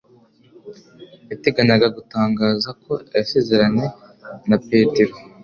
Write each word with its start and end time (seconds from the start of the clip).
Yateganyaga 1.29 1.87
gutangaza 1.97 2.69
ko 2.83 2.93
yasezeranye 3.17 3.85
na 4.49 4.57
Petero 4.67 5.13